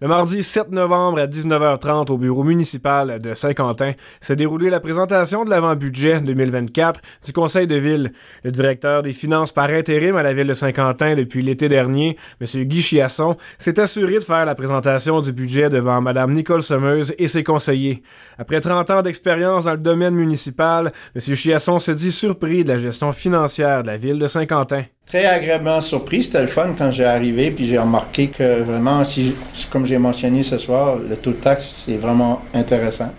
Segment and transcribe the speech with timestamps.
[0.00, 5.44] Le mardi 7 novembre à 19h30 au bureau municipal de Saint-Quentin s'est déroulée la présentation
[5.44, 8.12] de l'avant-budget 2024 du Conseil de ville.
[8.44, 12.62] Le directeur des finances par intérim à la ville de Saint-Quentin depuis l'été dernier, M.
[12.62, 17.26] Guy Chiasson, s'est assuré de faire la présentation du budget devant Mme Nicole Sommeuse et
[17.26, 18.04] ses conseillers.
[18.38, 21.34] Après 30 ans d'expérience dans le domaine municipal, M.
[21.34, 24.84] Chiasson se dit surpris de la gestion financière de la ville de Saint-Quentin.
[25.08, 26.22] Très agréablement surpris.
[26.22, 29.34] C'était le fun quand j'ai arrivé, puis j'ai remarqué que vraiment, si,
[29.70, 33.10] comme j'ai mentionné ce soir, le taux de taxe, c'est vraiment intéressant.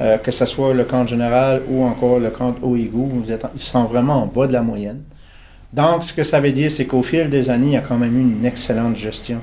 [0.00, 3.60] Euh, que ce soit le compte général ou encore le compte OIGU, vous êtes, ils
[3.60, 5.02] sont vraiment en bas de la moyenne.
[5.72, 7.98] Donc, ce que ça veut dire, c'est qu'au fil des années, il y a quand
[7.98, 9.40] même eu une excellente gestion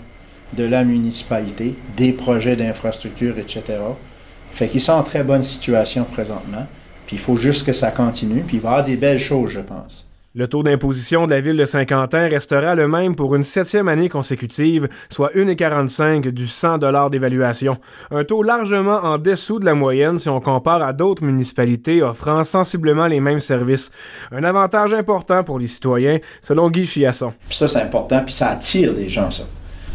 [0.53, 3.63] de la municipalité, des projets d'infrastructure, etc.
[4.51, 6.67] Fait qu'ils sont en très bonne situation présentement.
[7.05, 9.49] Puis il faut juste que ça continue, puis il va y avoir des belles choses,
[9.51, 10.10] je pense.
[10.33, 14.07] Le taux d'imposition de la ville de Saint-Quentin restera le même pour une septième année
[14.07, 16.77] consécutive, soit 1,45 du 100
[17.09, 17.77] d'évaluation.
[18.11, 22.45] Un taux largement en dessous de la moyenne si on compare à d'autres municipalités offrant
[22.45, 23.91] sensiblement les mêmes services.
[24.31, 27.33] Un avantage important pour les citoyens, selon Guy Chiasson.
[27.49, 29.43] Ça, c'est important, puis ça attire des gens, ça.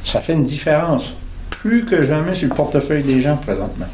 [0.04, 1.14] Ça fait une différence
[1.48, 3.86] plus que jamais sur le portefeuille des gens présentement.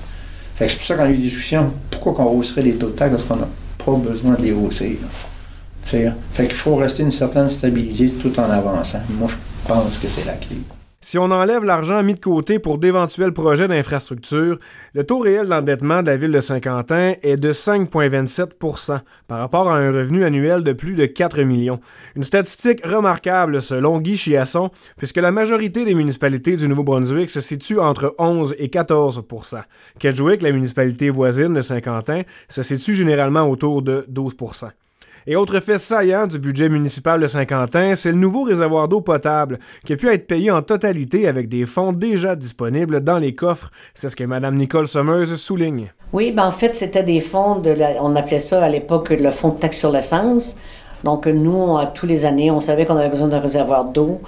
[0.56, 3.22] C'est pour ça qu'on a eu des discussions, pourquoi qu'on hausserait les taux de taxes
[3.22, 3.48] qu'on n'a
[3.78, 4.98] pas besoin de les hausser.
[5.82, 9.02] Fait qu'il faut rester une certaine stabilité tout en avançant.
[9.10, 10.56] Moi, je pense que c'est la clé.
[11.04, 14.60] Si on enlève l'argent mis de côté pour d'éventuels projets d'infrastructure,
[14.94, 19.78] le taux réel d'endettement de la ville de Saint-Quentin est de 5,27% par rapport à
[19.78, 21.80] un revenu annuel de plus de 4 millions.
[22.14, 27.80] Une statistique remarquable selon Guy Chiasson, puisque la majorité des municipalités du Nouveau-Brunswick se situe
[27.80, 29.60] entre 11 et 14%
[29.98, 34.36] Kedgewick, la municipalité voisine de Saint-Quentin, se situe généralement autour de 12
[35.26, 39.58] et autre fait saillant du budget municipal de Saint-Quentin, c'est le nouveau réservoir d'eau potable
[39.84, 43.70] qui a pu être payé en totalité avec des fonds déjà disponibles dans les coffres.
[43.94, 45.92] C'est ce que Mme Nicole Sommeuse souligne.
[46.12, 49.50] Oui, ben en fait, c'était des fonds de on appelait ça à l'époque le fonds
[49.50, 50.56] de taxe sur l'essence.
[51.04, 54.20] Donc nous, tous les années, on savait qu'on avait besoin d'un réservoir d'eau.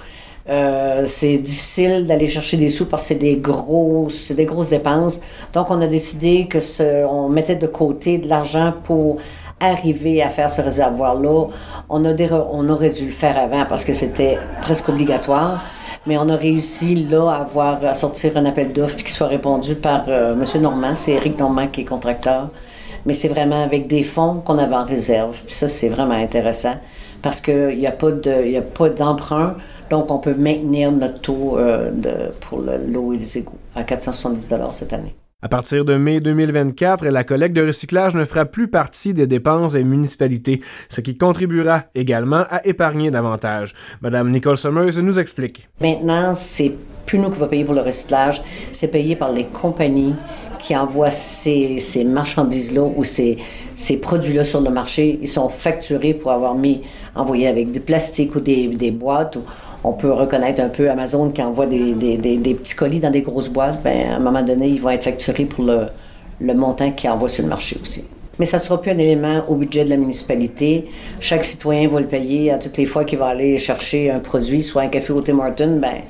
[0.47, 5.21] Euh, c'est difficile d'aller chercher des sous parce que c'est des grosses, des grosses dépenses.
[5.53, 6.59] Donc, on a décidé que
[7.05, 9.17] on mettait de côté de l'argent pour
[9.59, 11.47] arriver à faire ce réservoir-là.
[11.89, 12.13] On, a
[12.51, 15.63] on aurait dû le faire avant parce que c'était presque obligatoire.
[16.07, 19.73] Mais on a réussi là à, avoir, à sortir un appel d'offres qui soit répondu
[19.75, 20.61] par euh, M.
[20.61, 20.93] Normand.
[20.93, 22.49] C'est Éric Normand qui est contracteur.
[23.05, 25.41] Mais c'est vraiment avec des fonds qu'on avait en réserve.
[25.45, 26.75] Puis ça, c'est vraiment intéressant
[27.21, 29.55] parce qu'il n'y a pas d'emprunt.
[29.89, 34.47] donc, on peut maintenir notre taux euh, de, pour l'eau et les égouts à 470
[34.71, 35.15] cette année.
[35.45, 39.73] À partir de mai 2024, la collecte de recyclage ne fera plus partie des dépenses
[39.73, 43.75] des municipalités, ce qui contribuera également à épargner davantage.
[44.01, 45.69] Madame Nicole Sommeuse nous explique.
[45.79, 46.73] Maintenant, c'est
[47.05, 48.41] plus nous qui va payer pour le recyclage,
[48.71, 50.15] c'est payé par les compagnies
[50.57, 53.37] qui envoient ces, marchandises-là ou ces,
[53.75, 55.19] ces produits-là sur le marché.
[55.21, 56.81] Ils sont facturés pour avoir mis,
[57.13, 59.35] envoyé avec du plastique ou des, des boîtes.
[59.35, 59.43] Ou,
[59.85, 63.81] on peut reconnaître un peu Amazon qui envoie des, petits colis dans des grosses boîtes.
[63.83, 67.43] Ben, à un moment donné, ils vont être facturés pour le, montant qu'ils envoient sur
[67.43, 68.05] le marché aussi.
[68.39, 70.89] Mais ça ne sera plus un élément au budget de la municipalité.
[71.19, 74.63] Chaque citoyen va le payer à toutes les fois qu'il va aller chercher un produit,
[74.63, 76.01] soit un café au Tim Hortons, ben,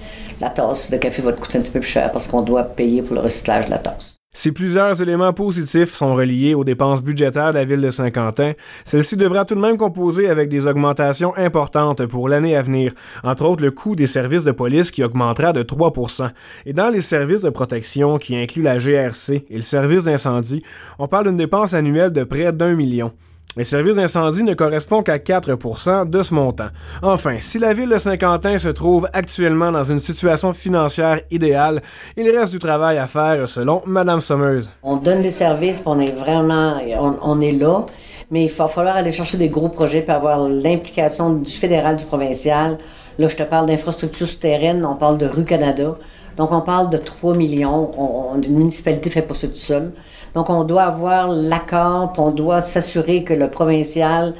[0.42, 2.64] la tasse de café va te coûter un petit peu plus cher parce qu'on doit
[2.64, 4.15] payer pour le recyclage de la tasse.
[4.38, 8.52] Si plusieurs éléments positifs sont reliés aux dépenses budgétaires de la ville de Saint-Quentin,
[8.84, 12.92] celle-ci devra tout de même composer avec des augmentations importantes pour l'année à venir,
[13.24, 16.30] entre autres le coût des services de police qui augmentera de 3%
[16.66, 20.64] et dans les services de protection qui incluent la GRC et le service d'incendie,
[21.00, 23.14] on parle d'une dépense annuelle de près d'un million.
[23.58, 26.68] Les services d'incendie ne correspondent qu'à 4% de ce montant.
[27.02, 31.82] Enfin, si la ville de Saint-Quentin se trouve actuellement dans une situation financière idéale,
[32.18, 34.74] il reste du travail à faire selon Mme Sommeuse.
[34.84, 36.82] On donne des services, on est vraiment,
[37.22, 37.86] on, est là,
[38.30, 42.04] mais il va falloir aller chercher des gros projets pour avoir l'implication du fédéral, du
[42.04, 42.78] provincial.
[43.18, 45.96] Là, je te parle d'infrastructures souterraines, on parle de rue Canada.
[46.38, 47.92] Donc, on parle de 3 millions.
[47.98, 49.92] On, une municipalité fait pas ça tout seul.
[50.34, 54.34] Donc, on doit avoir l'accord, on doit s'assurer que le provincial,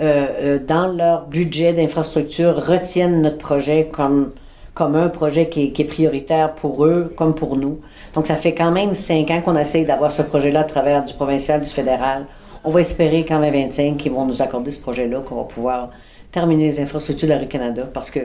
[0.00, 4.32] euh, euh, dans leur budget d'infrastructure, retienne notre projet comme,
[4.80, 7.80] un projet qui est, prioritaire pour eux comme pour nous.
[8.14, 11.14] Donc, ça fait quand même cinq ans qu'on essaye d'avoir ce projet-là à travers du
[11.14, 12.26] provincial, du fédéral.
[12.64, 15.88] On va espérer qu'en 2025, ils vont nous accorder ce projet-là, qu'on va pouvoir
[16.32, 18.20] terminer les infrastructures de la rue Canada parce que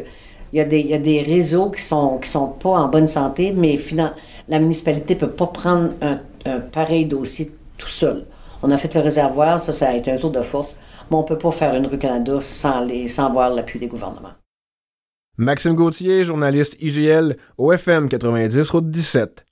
[0.54, 3.76] il y, a des, réseaux qui sont, sont pas en bonne santé, mais
[4.48, 6.20] la municipalité peut pas prendre un,
[6.60, 8.26] pareil dossier tout seul.
[8.62, 10.80] On a fait le réservoir, ça, ça a été un tour de force,
[11.10, 14.34] mais on peut pas faire une rue Canada sans, les, sans avoir l'appui des gouvernements.
[15.38, 19.46] Maxime Gauthier, journaliste IGL, OFM 90, route 17.